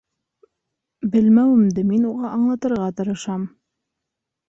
[1.17, 3.49] Белмәүемде мин уға аңлатырға тырышам.